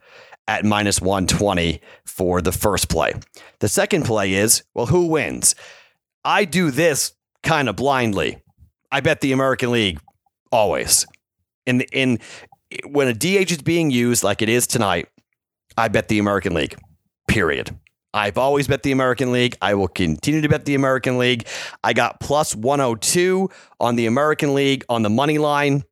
at 0.47 0.65
minus 0.65 1.01
120 1.01 1.81
for 2.05 2.41
the 2.41 2.51
first 2.51 2.89
play. 2.89 3.13
The 3.59 3.69
second 3.69 4.03
play 4.03 4.33
is 4.33 4.63
well, 4.73 4.87
who 4.87 5.07
wins? 5.07 5.55
I 6.25 6.45
do 6.45 6.71
this 6.71 7.13
kind 7.43 7.69
of 7.69 7.75
blindly. 7.75 8.41
I 8.91 9.01
bet 9.01 9.21
the 9.21 9.31
American 9.31 9.71
League 9.71 9.99
always. 10.51 11.05
In 11.65 11.81
in 11.91 12.19
when 12.85 13.07
a 13.07 13.13
DH 13.13 13.51
is 13.51 13.61
being 13.61 13.91
used 13.91 14.23
like 14.23 14.41
it 14.41 14.49
is 14.49 14.67
tonight, 14.67 15.07
I 15.77 15.87
bet 15.87 16.07
the 16.07 16.19
American 16.19 16.53
League. 16.53 16.75
Period. 17.27 17.77
I've 18.13 18.37
always 18.37 18.67
bet 18.67 18.83
the 18.83 18.91
American 18.91 19.31
League. 19.31 19.57
I 19.61 19.73
will 19.73 19.87
continue 19.87 20.41
to 20.41 20.49
bet 20.49 20.65
the 20.65 20.75
American 20.75 21.17
League. 21.17 21.47
I 21.83 21.93
got 21.93 22.19
plus 22.19 22.55
102 22.55 23.49
on 23.79 23.95
the 23.95 24.05
American 24.05 24.53
League 24.53 24.85
on 24.87 25.01
the 25.01 25.09
money 25.09 25.39
line. 25.39 25.83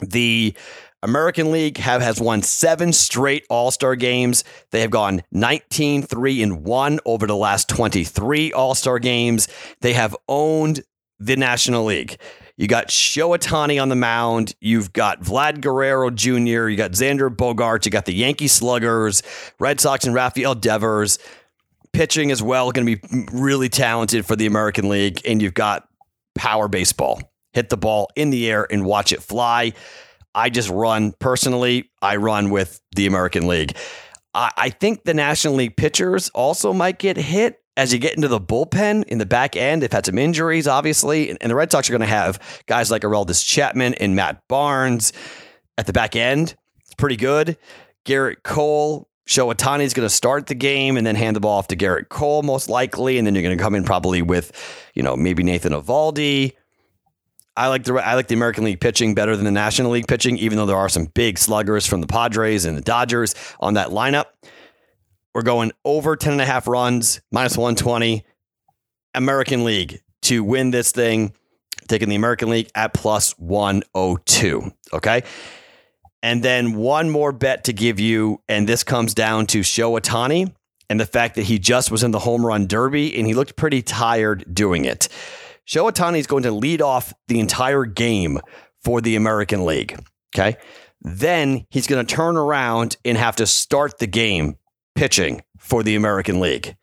The 0.00 0.54
American 1.02 1.50
League 1.50 1.76
have 1.78 2.00
has 2.00 2.20
won 2.20 2.42
seven 2.42 2.92
straight 2.92 3.44
All-Star 3.50 3.96
games. 3.96 4.44
They 4.70 4.80
have 4.80 4.90
gone 4.90 5.22
19 5.32 6.02
3 6.04 6.42
and 6.42 6.64
1 6.64 7.00
over 7.04 7.26
the 7.26 7.36
last 7.36 7.68
23 7.68 8.52
All-Star 8.52 8.98
games. 8.98 9.48
They 9.80 9.92
have 9.92 10.16
owned 10.28 10.82
the 11.18 11.36
National 11.36 11.84
League. 11.84 12.18
You 12.56 12.68
got 12.68 12.88
Shohei 12.88 13.38
Ohtani 13.38 13.80
on 13.80 13.88
the 13.88 13.96
mound. 13.96 14.54
You've 14.60 14.92
got 14.92 15.22
Vlad 15.22 15.60
Guerrero 15.60 16.10
Jr. 16.10 16.68
You 16.68 16.76
got 16.76 16.92
Xander 16.92 17.34
Bogaerts. 17.34 17.84
You 17.84 17.90
got 17.90 18.04
the 18.04 18.14
Yankee 18.14 18.48
Sluggers, 18.48 19.22
Red 19.58 19.80
Sox, 19.80 20.04
and 20.04 20.14
Rafael 20.14 20.54
Devers. 20.54 21.18
Pitching 21.92 22.30
as 22.30 22.42
well, 22.42 22.72
going 22.72 22.86
to 22.86 22.96
be 22.96 23.26
really 23.32 23.68
talented 23.68 24.24
for 24.24 24.34
the 24.34 24.46
American 24.46 24.88
League. 24.88 25.20
And 25.26 25.42
you've 25.42 25.54
got 25.54 25.86
power 26.34 26.68
baseball. 26.68 27.20
Hit 27.52 27.68
the 27.68 27.76
ball 27.76 28.08
in 28.16 28.30
the 28.30 28.50
air 28.50 28.66
and 28.70 28.86
watch 28.86 29.12
it 29.12 29.22
fly. 29.22 29.74
I 30.34 30.48
just 30.48 30.70
run 30.70 31.12
personally, 31.18 31.90
I 32.00 32.16
run 32.16 32.48
with 32.50 32.80
the 32.96 33.06
American 33.06 33.46
League. 33.46 33.76
I 34.34 34.70
think 34.70 35.04
the 35.04 35.12
National 35.12 35.54
League 35.54 35.76
pitchers 35.76 36.30
also 36.30 36.72
might 36.72 36.98
get 36.98 37.18
hit 37.18 37.61
as 37.76 37.92
you 37.92 37.98
get 37.98 38.14
into 38.14 38.28
the 38.28 38.40
bullpen 38.40 39.04
in 39.04 39.18
the 39.18 39.26
back 39.26 39.56
end, 39.56 39.82
they've 39.82 39.92
had 39.92 40.06
some 40.06 40.18
injuries, 40.18 40.66
obviously, 40.66 41.30
and, 41.30 41.38
the 41.50 41.54
Red 41.54 41.72
Sox 41.72 41.88
are 41.88 41.92
going 41.92 42.00
to 42.00 42.06
have 42.06 42.38
guys 42.66 42.90
like 42.90 43.02
Aroldis 43.02 43.44
Chapman 43.44 43.94
and 43.94 44.14
Matt 44.14 44.42
Barnes 44.48 45.12
at 45.78 45.86
the 45.86 45.92
back 45.92 46.14
end. 46.14 46.54
It's 46.80 46.94
pretty 46.94 47.16
good. 47.16 47.56
Gerrit 48.04 48.42
Cole, 48.42 49.08
Shohei 49.26 49.54
Ohtani 49.54 49.84
is 49.84 49.94
going 49.94 50.06
to 50.06 50.14
start 50.14 50.46
the 50.48 50.54
game 50.54 50.96
and 50.96 51.06
then 51.06 51.14
hand 51.14 51.36
the 51.36 51.40
ball 51.40 51.58
off 51.58 51.68
to 51.68 51.76
Gerrit 51.76 52.08
Cole, 52.08 52.42
most 52.42 52.68
likely, 52.68 53.16
and 53.16 53.26
then 53.26 53.34
you're 53.34 53.42
going 53.42 53.56
to 53.56 53.62
come 53.62 53.74
in 53.74 53.84
probably 53.84 54.20
with, 54.20 54.52
you 54.94 55.02
know, 55.02 55.16
maybe 55.16 55.42
Nathan 55.42 55.72
Eovaldi. 55.72 56.52
I 57.56 57.68
like 57.68 57.84
the 57.84 57.94
I 57.94 58.14
like 58.14 58.28
the 58.28 58.34
American 58.34 58.64
League 58.64 58.80
pitching 58.80 59.14
better 59.14 59.36
than 59.36 59.44
the 59.44 59.50
National 59.50 59.90
League 59.90 60.08
pitching, 60.08 60.38
even 60.38 60.56
though 60.56 60.64
there 60.64 60.76
are 60.76 60.88
some 60.88 61.04
big 61.06 61.38
sluggers 61.38 61.86
from 61.86 62.00
the 62.00 62.06
Padres 62.06 62.64
and 62.64 62.76
the 62.76 62.82
Dodgers 62.82 63.34
on 63.60 63.74
that 63.74 63.88
lineup. 63.88 64.26
We're 65.34 65.42
going 65.42 65.72
over 65.84 66.16
10 66.16 66.32
and 66.32 66.42
a 66.42 66.46
half 66.46 66.66
runs, 66.66 67.20
minus 67.30 67.56
120. 67.56 68.24
American 69.14 69.64
League 69.64 70.00
to 70.22 70.42
win 70.42 70.70
this 70.70 70.92
thing, 70.92 71.34
taking 71.88 72.08
the 72.08 72.16
American 72.16 72.50
League 72.50 72.70
at 72.74 72.94
plus 72.94 73.32
102. 73.38 74.72
Okay. 74.92 75.22
And 76.22 76.42
then 76.42 76.74
one 76.74 77.10
more 77.10 77.32
bet 77.32 77.64
to 77.64 77.72
give 77.72 77.98
you, 77.98 78.40
and 78.48 78.68
this 78.68 78.84
comes 78.84 79.12
down 79.12 79.46
to 79.48 79.60
Shohei 79.60 80.00
Ohtani 80.00 80.54
and 80.88 81.00
the 81.00 81.06
fact 81.06 81.34
that 81.34 81.42
he 81.42 81.58
just 81.58 81.90
was 81.90 82.02
in 82.02 82.12
the 82.12 82.20
home 82.20 82.46
run 82.46 82.66
derby 82.66 83.16
and 83.18 83.26
he 83.26 83.34
looked 83.34 83.56
pretty 83.56 83.82
tired 83.82 84.44
doing 84.52 84.84
it. 84.84 85.08
Shohei 85.66 85.92
Ohtani 85.92 86.18
is 86.18 86.26
going 86.26 86.44
to 86.44 86.52
lead 86.52 86.80
off 86.80 87.12
the 87.28 87.40
entire 87.40 87.84
game 87.84 88.38
for 88.84 89.00
the 89.00 89.16
American 89.16 89.64
League. 89.64 89.98
Okay. 90.34 90.56
Then 91.00 91.66
he's 91.70 91.88
going 91.88 92.04
to 92.04 92.14
turn 92.14 92.36
around 92.36 92.96
and 93.04 93.18
have 93.18 93.36
to 93.36 93.46
start 93.46 93.98
the 93.98 94.06
game 94.06 94.56
pitching 94.94 95.42
for 95.58 95.82
the 95.82 95.94
American 95.94 96.40
League. 96.40 96.76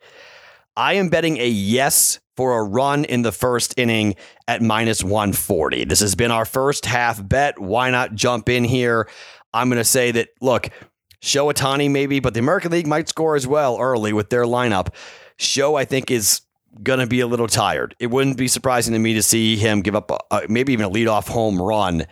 I 0.76 0.94
am 0.94 1.08
betting 1.08 1.36
a 1.38 1.48
yes 1.48 2.20
for 2.36 2.58
a 2.58 2.62
run 2.62 3.04
in 3.04 3.22
the 3.22 3.32
first 3.32 3.74
inning 3.76 4.14
at 4.48 4.62
minus 4.62 5.04
140. 5.04 5.84
This 5.84 6.00
has 6.00 6.14
been 6.14 6.30
our 6.30 6.44
first 6.44 6.86
half 6.86 7.26
bet. 7.26 7.58
Why 7.58 7.90
not 7.90 8.14
jump 8.14 8.48
in 8.48 8.64
here? 8.64 9.08
I'm 9.52 9.68
going 9.68 9.78
to 9.78 9.84
say 9.84 10.10
that, 10.12 10.28
look, 10.40 10.70
Ohtani 11.22 11.90
maybe, 11.90 12.20
but 12.20 12.34
the 12.34 12.40
American 12.40 12.72
League 12.72 12.86
might 12.86 13.08
score 13.08 13.36
as 13.36 13.46
well 13.46 13.78
early 13.78 14.12
with 14.12 14.30
their 14.30 14.44
lineup. 14.44 14.94
Sho, 15.36 15.74
I 15.74 15.84
think, 15.84 16.10
is 16.10 16.42
going 16.82 17.00
to 17.00 17.06
be 17.06 17.20
a 17.20 17.26
little 17.26 17.48
tired. 17.48 17.94
It 17.98 18.06
wouldn't 18.06 18.36
be 18.36 18.48
surprising 18.48 18.94
to 18.94 18.98
me 18.98 19.14
to 19.14 19.22
see 19.22 19.56
him 19.56 19.82
give 19.82 19.94
up 19.94 20.10
a, 20.30 20.42
maybe 20.48 20.72
even 20.72 20.86
a 20.86 20.90
leadoff 20.90 21.28
home 21.28 21.60
run 21.60 22.06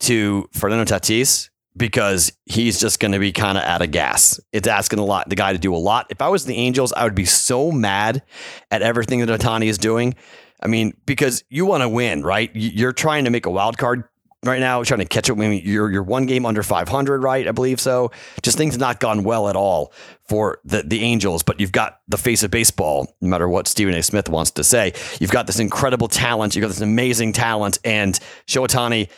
to 0.00 0.48
Fernando 0.52 0.84
Tatis 0.84 1.50
because 1.76 2.32
he's 2.46 2.80
just 2.80 3.00
going 3.00 3.12
to 3.12 3.18
be 3.18 3.32
kind 3.32 3.56
of 3.56 3.64
out 3.64 3.82
of 3.82 3.90
gas. 3.90 4.38
It's 4.52 4.68
asking 4.68 4.98
a 4.98 5.04
lot, 5.04 5.28
the 5.28 5.36
guy 5.36 5.52
to 5.52 5.58
do 5.58 5.74
a 5.74 5.78
lot. 5.78 6.06
If 6.10 6.20
I 6.20 6.28
was 6.28 6.44
the 6.44 6.54
Angels, 6.54 6.92
I 6.92 7.04
would 7.04 7.14
be 7.14 7.24
so 7.24 7.72
mad 7.72 8.22
at 8.70 8.82
everything 8.82 9.24
that 9.24 9.40
Ohtani 9.40 9.66
is 9.66 9.78
doing. 9.78 10.14
I 10.62 10.68
mean, 10.68 10.96
because 11.06 11.44
you 11.48 11.66
want 11.66 11.82
to 11.82 11.88
win, 11.88 12.22
right? 12.22 12.50
You're 12.54 12.92
trying 12.92 13.24
to 13.24 13.30
make 13.30 13.46
a 13.46 13.50
wild 13.50 13.78
card 13.78 14.04
right 14.44 14.60
now, 14.60 14.82
trying 14.82 15.00
to 15.00 15.06
catch 15.06 15.30
up. 15.30 15.38
I 15.38 15.40
mean, 15.40 15.62
you're 15.64 15.90
you're 15.90 16.02
one 16.02 16.26
game 16.26 16.46
under 16.46 16.62
500, 16.62 17.22
right? 17.22 17.46
I 17.46 17.52
believe 17.52 17.80
so. 17.80 18.10
Just 18.42 18.58
things 18.58 18.74
have 18.74 18.80
not 18.80 19.00
gone 19.00 19.24
well 19.24 19.48
at 19.48 19.56
all 19.56 19.92
for 20.28 20.58
the 20.64 20.82
the 20.82 21.00
Angels. 21.00 21.42
But 21.42 21.60
you've 21.60 21.72
got 21.72 22.00
the 22.08 22.18
face 22.18 22.42
of 22.42 22.50
baseball. 22.50 23.12
No 23.20 23.28
matter 23.28 23.48
what 23.48 23.66
Stephen 23.66 23.94
A. 23.94 24.02
Smith 24.02 24.28
wants 24.28 24.52
to 24.52 24.64
say, 24.64 24.92
you've 25.20 25.30
got 25.30 25.46
this 25.46 25.58
incredible 25.58 26.08
talent. 26.08 26.54
You've 26.54 26.62
got 26.62 26.68
this 26.68 26.80
amazing 26.80 27.32
talent, 27.32 27.78
and 27.84 28.18
Shohei 28.46 28.68
Ohtani 28.68 29.08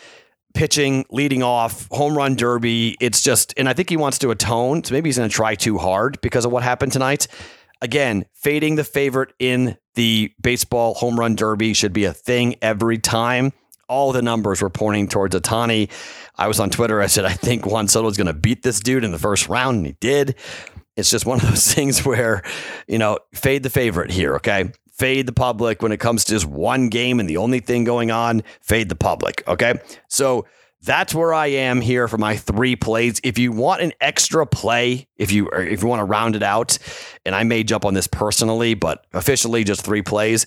pitching, 0.55 1.05
leading 1.11 1.43
off, 1.43 1.87
home 1.91 2.17
run 2.17 2.35
derby. 2.35 2.97
It's 2.99 3.21
just, 3.21 3.53
and 3.57 3.69
I 3.69 3.73
think 3.73 3.89
he 3.89 3.97
wants 3.97 4.17
to 4.19 4.31
atone. 4.31 4.83
So 4.83 4.93
maybe 4.93 5.09
he's 5.09 5.17
going 5.17 5.29
to 5.29 5.35
try 5.35 5.53
too 5.53 5.77
hard 5.77 6.19
because 6.21 6.45
of 6.45 6.51
what 6.51 6.63
happened 6.63 6.91
tonight. 6.91 7.27
Again, 7.81 8.25
fading 8.33 8.75
the 8.75 8.83
favorite 8.83 9.33
in 9.37 9.77
the 9.93 10.33
baseball 10.41 10.95
home 10.95 11.19
run 11.19 11.35
derby 11.35 11.73
should 11.73 11.93
be 11.93 12.05
a 12.05 12.13
thing 12.13 12.55
every 12.61 12.97
time. 12.97 13.51
All 13.87 14.11
the 14.11 14.23
numbers 14.23 14.61
were 14.61 14.69
pointing 14.71 15.07
towards 15.07 15.35
Ohtani. 15.35 15.91
I 16.35 16.47
was 16.47 16.59
on 16.59 16.71
Twitter. 16.71 17.01
I 17.01 17.07
said, 17.07 17.25
I 17.25 17.33
think 17.33 17.67
Juan 17.67 17.87
Soto 17.87 18.07
is 18.07 18.17
going 18.17 18.27
to 18.27 18.33
beat 18.33 18.63
this 18.63 18.79
dude 18.79 19.03
in 19.03 19.11
the 19.11 19.19
first 19.19 19.47
round, 19.47 19.77
and 19.77 19.85
he 19.85 19.95
did. 19.99 20.35
It's 20.95 21.11
just 21.11 21.25
one 21.25 21.39
of 21.39 21.47
those 21.47 21.71
things 21.73 22.03
where, 22.03 22.41
you 22.87 22.97
know, 22.97 23.19
fade 23.33 23.61
the 23.61 23.69
favorite 23.69 24.09
here, 24.09 24.35
okay? 24.37 24.71
Fade 24.97 25.25
the 25.25 25.33
public 25.33 25.81
when 25.81 25.91
it 25.91 25.99
comes 25.99 26.23
to 26.25 26.31
just 26.31 26.45
one 26.45 26.89
game 26.89 27.19
and 27.19 27.29
the 27.29 27.37
only 27.37 27.59
thing 27.59 27.83
going 27.83 28.11
on, 28.11 28.43
fade 28.61 28.89
the 28.89 28.95
public. 28.95 29.43
Okay. 29.47 29.73
So 30.07 30.45
that's 30.83 31.13
where 31.13 31.33
I 31.33 31.47
am 31.47 31.81
here 31.81 32.07
for 32.07 32.17
my 32.17 32.37
three 32.37 32.75
plays. 32.75 33.19
If 33.23 33.37
you 33.37 33.51
want 33.51 33.81
an 33.81 33.91
extra 33.99 34.45
play, 34.45 35.07
if 35.17 35.31
you 35.31 35.49
if 35.49 35.81
you 35.81 35.87
want 35.87 35.99
to 35.99 36.05
round 36.05 36.35
it 36.35 36.43
out, 36.43 36.77
and 37.25 37.35
I 37.35 37.43
may 37.43 37.63
jump 37.63 37.85
on 37.85 37.93
this 37.93 38.07
personally, 38.07 38.73
but 38.73 39.05
officially 39.13 39.63
just 39.63 39.81
three 39.81 40.03
plays. 40.03 40.45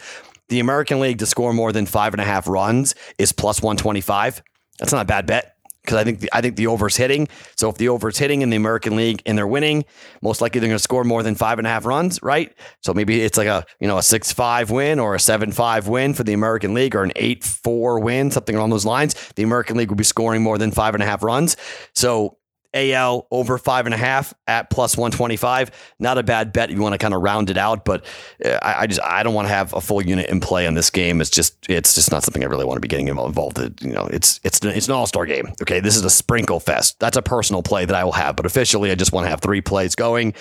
The 0.48 0.60
American 0.60 1.00
League 1.00 1.18
to 1.18 1.26
score 1.26 1.52
more 1.52 1.72
than 1.72 1.84
five 1.84 2.14
and 2.14 2.20
a 2.22 2.24
half 2.24 2.48
runs 2.48 2.94
is 3.18 3.32
plus 3.32 3.60
125. 3.60 4.42
That's 4.78 4.92
not 4.92 5.02
a 5.02 5.04
bad 5.04 5.26
bet 5.26 5.57
because 5.88 5.98
I 5.98 6.04
think 6.04 6.20
the, 6.20 6.28
I 6.34 6.42
think 6.42 6.56
the 6.56 6.66
over's 6.66 6.96
hitting. 6.96 7.28
So 7.56 7.70
if 7.70 7.76
the 7.76 7.88
over's 7.88 8.18
hitting 8.18 8.42
in 8.42 8.50
the 8.50 8.56
American 8.56 8.94
League 8.94 9.22
and 9.24 9.38
they're 9.38 9.46
winning, 9.46 9.86
most 10.20 10.42
likely 10.42 10.60
they're 10.60 10.68
going 10.68 10.76
to 10.76 10.82
score 10.82 11.02
more 11.02 11.22
than 11.22 11.34
five 11.34 11.58
and 11.58 11.66
a 11.66 11.70
half 11.70 11.86
runs, 11.86 12.22
right? 12.22 12.52
So 12.82 12.92
maybe 12.92 13.22
it's 13.22 13.38
like 13.38 13.48
a 13.48 13.64
you 13.80 13.88
know 13.88 13.98
a 13.98 14.02
six 14.02 14.32
five 14.32 14.70
win 14.70 14.98
or 14.98 15.14
a 15.14 15.20
seven 15.20 15.52
five 15.52 15.88
win 15.88 16.14
for 16.14 16.24
the 16.24 16.32
American 16.32 16.74
League 16.74 16.94
or 16.94 17.02
an 17.04 17.12
eight 17.16 17.44
four 17.44 18.00
win, 18.00 18.30
something 18.30 18.54
along 18.54 18.70
those 18.70 18.84
lines. 18.84 19.14
The 19.36 19.42
American 19.42 19.76
League 19.76 19.88
will 19.88 19.96
be 19.96 20.04
scoring 20.04 20.42
more 20.42 20.58
than 20.58 20.70
five 20.70 20.94
and 20.94 21.02
a 21.02 21.06
half 21.06 21.22
runs. 21.22 21.56
So 21.94 22.37
AL 22.74 23.26
over 23.30 23.58
five 23.58 23.86
and 23.86 23.94
a 23.94 23.98
half 23.98 24.34
at 24.46 24.70
plus 24.70 24.96
125. 24.96 25.70
Not 25.98 26.18
a 26.18 26.22
bad 26.22 26.52
bet 26.52 26.70
if 26.70 26.76
you 26.76 26.82
want 26.82 26.94
to 26.94 26.98
kind 26.98 27.14
of 27.14 27.22
round 27.22 27.50
it 27.50 27.56
out, 27.56 27.84
but 27.84 28.04
uh, 28.44 28.58
I, 28.62 28.82
I 28.82 28.86
just 28.86 29.00
I 29.02 29.22
don't 29.22 29.34
want 29.34 29.46
to 29.48 29.54
have 29.54 29.72
a 29.74 29.80
full 29.80 30.02
unit 30.02 30.28
in 30.28 30.40
play 30.40 30.66
on 30.66 30.74
this 30.74 30.90
game. 30.90 31.20
It's 31.20 31.30
just 31.30 31.56
it's 31.68 31.94
just 31.94 32.10
not 32.10 32.22
something 32.22 32.42
I 32.42 32.46
really 32.46 32.64
want 32.64 32.76
to 32.76 32.80
be 32.80 32.88
getting 32.88 33.08
involved 33.08 33.58
in. 33.58 33.74
You 33.80 33.92
know, 33.92 34.06
it's 34.06 34.40
it's 34.44 34.62
it's 34.64 34.88
an 34.88 34.94
all 34.94 35.06
star 35.06 35.26
game. 35.26 35.52
Okay, 35.62 35.80
this 35.80 35.96
is 35.96 36.04
a 36.04 36.10
sprinkle 36.10 36.60
fest. 36.60 36.98
That's 37.00 37.16
a 37.16 37.22
personal 37.22 37.62
play 37.62 37.84
that 37.84 37.96
I 37.96 38.04
will 38.04 38.12
have, 38.12 38.36
but 38.36 38.46
officially 38.46 38.90
I 38.90 38.94
just 38.94 39.12
want 39.12 39.24
to 39.24 39.30
have 39.30 39.40
three 39.40 39.60
plays 39.60 39.94
going. 39.94 40.34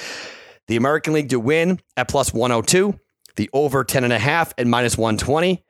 The 0.68 0.76
American 0.76 1.14
League 1.14 1.30
to 1.30 1.40
win 1.40 1.80
at 1.96 2.10
plus 2.10 2.34
102, 2.34 3.00
the 3.38 3.50
over 3.54 3.86
10 3.86 4.04
and 4.04 4.12
a 4.12 4.20
half 4.20 4.54
at 4.58 4.68
minus 4.68 4.98
120 4.98 5.64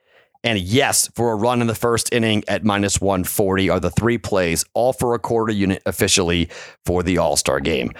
and 0.44 0.58
yes, 0.58 1.08
for 1.14 1.32
a 1.32 1.34
run 1.34 1.60
in 1.60 1.66
the 1.66 1.74
first 1.74 2.12
inning 2.12 2.44
at 2.46 2.64
minus 2.64 3.00
140 3.00 3.70
are 3.70 3.80
the 3.80 3.90
three 3.90 4.18
plays, 4.18 4.64
all 4.72 4.92
for 4.92 5.14
a 5.14 5.18
quarter 5.18 5.52
unit 5.52 5.82
officially 5.84 6.48
for 6.84 7.02
the 7.02 7.18
All 7.18 7.36
Star 7.36 7.58
game. 7.60 7.90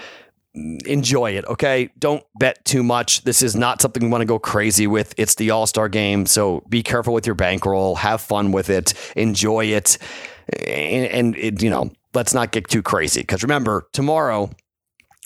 Mm, 0.55 0.85
enjoy 0.87 1.31
it, 1.31 1.45
okay? 1.45 1.89
Don't 1.99 2.23
bet 2.39 2.63
too 2.63 2.81
much. 2.81 3.23
This 3.23 3.41
is 3.41 3.55
not 3.55 3.81
something 3.81 4.01
you 4.01 4.09
want 4.09 4.21
to 4.21 4.25
go 4.25 4.39
crazy 4.39 4.87
with. 4.87 5.13
It's 5.17 5.35
the 5.35 5.51
All 5.51 5.67
Star 5.67 5.89
game, 5.89 6.25
so 6.25 6.63
be 6.69 6.81
careful 6.81 7.13
with 7.13 7.25
your 7.25 7.35
bankroll. 7.35 7.95
Have 7.95 8.21
fun 8.21 8.53
with 8.53 8.69
it. 8.69 8.93
Enjoy 9.17 9.65
it. 9.65 9.97
And, 10.65 11.05
and 11.07 11.35
it, 11.35 11.61
you 11.61 11.69
know, 11.69 11.91
let's 12.13 12.33
not 12.33 12.51
get 12.51 12.69
too 12.69 12.81
crazy. 12.81 13.21
Because 13.21 13.43
remember, 13.43 13.87
tomorrow 13.91 14.49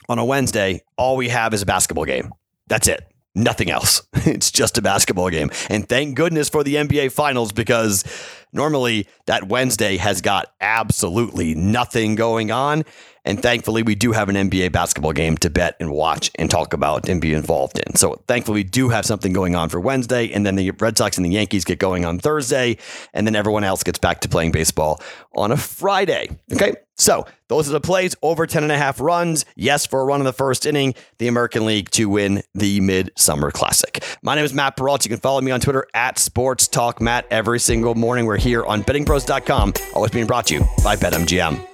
on 0.09 0.17
a 0.17 0.25
Wednesday, 0.25 0.81
all 0.97 1.15
we 1.15 1.29
have 1.29 1.53
is 1.53 1.61
a 1.61 1.65
basketball 1.65 2.05
game. 2.05 2.31
That's 2.67 2.87
it 2.87 3.12
nothing 3.35 3.69
else. 3.69 4.01
It's 4.25 4.51
just 4.51 4.77
a 4.77 4.81
basketball 4.81 5.29
game. 5.29 5.51
And 5.69 5.87
thank 5.87 6.15
goodness 6.15 6.47
for 6.47 6.63
the 6.63 6.75
NBA 6.75 7.11
Finals 7.11 7.51
because 7.51 8.05
normally 8.53 9.05
that 9.25 9.49
Wednesday 9.49 9.97
has 9.97 10.21
got 10.21 10.53
absolutely 10.61 11.53
nothing 11.55 12.15
going 12.15 12.51
on. 12.51 12.85
And 13.25 13.41
thankfully, 13.41 13.83
we 13.83 13.95
do 13.95 14.13
have 14.13 14.29
an 14.29 14.35
NBA 14.35 14.71
basketball 14.71 15.11
game 15.11 15.37
to 15.37 15.49
bet 15.49 15.75
and 15.79 15.91
watch 15.91 16.31
and 16.35 16.49
talk 16.49 16.73
about 16.73 17.09
and 17.09 17.21
be 17.21 17.33
involved 17.33 17.79
in. 17.79 17.95
So 17.95 18.21
thankfully, 18.27 18.55
we 18.55 18.63
do 18.63 18.89
have 18.89 19.05
something 19.05 19.33
going 19.33 19.55
on 19.55 19.69
for 19.69 19.79
Wednesday. 19.79 20.31
And 20.31 20.45
then 20.45 20.55
the 20.55 20.71
Red 20.71 20.97
Sox 20.97 21.17
and 21.17 21.25
the 21.25 21.31
Yankees 21.31 21.65
get 21.65 21.79
going 21.79 22.05
on 22.05 22.19
Thursday. 22.19 22.77
And 23.13 23.27
then 23.27 23.35
everyone 23.35 23.65
else 23.65 23.83
gets 23.83 23.99
back 23.99 24.21
to 24.21 24.29
playing 24.29 24.51
baseball 24.51 25.01
on 25.35 25.51
a 25.51 25.57
Friday. 25.57 26.29
Okay. 26.53 26.75
So 26.95 27.25
those 27.47 27.69
are 27.69 27.73
the 27.73 27.81
plays 27.81 28.15
over 28.21 28.45
10 28.45 28.63
and 28.63 28.71
a 28.71 28.77
half 28.77 28.99
runs. 28.99 29.45
Yes, 29.55 29.85
for 29.85 30.01
a 30.01 30.05
run 30.05 30.21
in 30.21 30.25
the 30.25 30.33
first 30.33 30.65
inning, 30.65 30.93
the 31.17 31.27
American 31.27 31.65
League 31.65 31.89
to 31.91 32.05
win 32.05 32.43
the 32.53 32.79
Midsummer 32.81 33.51
Classic. 33.51 34.03
My 34.21 34.35
name 34.35 34.45
is 34.45 34.53
Matt 34.53 34.77
Perrault. 34.77 35.05
You 35.05 35.09
can 35.09 35.19
follow 35.19 35.41
me 35.41 35.51
on 35.51 35.59
Twitter 35.59 35.87
at 35.93 36.19
Sports 36.19 36.67
Talk 36.67 37.01
Matt 37.01 37.25
every 37.31 37.59
single 37.59 37.95
morning. 37.95 38.25
We're 38.25 38.37
here 38.37 38.63
on 38.65 38.83
bettingpros.com, 38.83 39.73
always 39.95 40.11
being 40.11 40.27
brought 40.27 40.47
to 40.47 40.55
you 40.55 40.61
by 40.83 40.95
BetMGM. 40.95 41.67